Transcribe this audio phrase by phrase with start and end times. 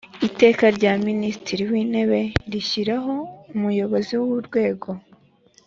[0.27, 3.13] iteka rya minisitiri w intebe rishyiraho
[3.55, 4.89] umuybozi w urwego